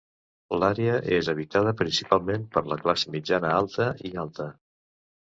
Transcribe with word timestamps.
L'àrea 0.61 0.93
és 1.17 1.27
habitada 1.33 1.73
principalment 1.81 2.47
per 2.55 2.63
la 2.71 2.77
classe 2.85 3.13
mitjana-alta 3.17 3.91
i 4.09 4.11
alta. 4.23 4.49